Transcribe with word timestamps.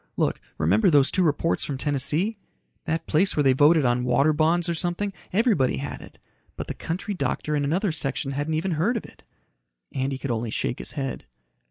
Look, 0.17 0.41
remember 0.57 0.89
those 0.89 1.11
two 1.11 1.21
reports 1.21 1.63
from 1.63 1.77
Tennessee? 1.77 2.35
That 2.85 3.05
place 3.05 3.35
where 3.37 3.43
they 3.43 3.53
voted 3.53 3.85
on 3.85 4.03
water 4.03 4.33
bonds 4.33 4.67
or 4.67 4.73
something, 4.73 5.13
everybody 5.31 5.77
had 5.77 6.01
it. 6.01 6.17
But 6.57 6.65
the 6.65 6.73
country 6.73 7.13
doctor 7.13 7.55
in 7.55 7.63
another 7.63 7.91
section 7.91 8.31
hadn't 8.31 8.55
even 8.55 8.71
heard 8.71 8.97
of 8.97 9.05
it." 9.05 9.21
Andy 9.93 10.17
could 10.17 10.31
only 10.31 10.49
shake 10.49 10.79
his 10.79 10.93
head. 10.93 11.25